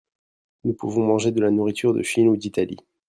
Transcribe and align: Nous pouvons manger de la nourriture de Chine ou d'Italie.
Nous 0.63 0.73
pouvons 0.73 1.05
manger 1.05 1.31
de 1.31 1.39
la 1.41 1.51
nourriture 1.51 1.93
de 1.93 2.01
Chine 2.01 2.27
ou 2.29 2.35
d'Italie. 2.35 2.79